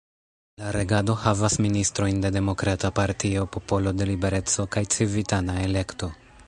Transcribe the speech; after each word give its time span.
La 0.61 0.69
regado 0.75 1.15
havas 1.25 1.57
ministrojn 1.65 2.23
de 2.23 2.31
Demokrata 2.39 2.91
Partio, 3.01 3.47
Popolo 3.57 3.95
de 4.01 4.11
Libereco 4.13 4.71
kaj 4.77 4.89
Civitana 4.97 5.61
Elekto. 5.69 6.15